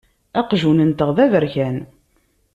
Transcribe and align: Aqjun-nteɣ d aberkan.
Aqjun-nteɣ 0.39 1.09
d 1.15 1.17
aberkan. 1.25 1.77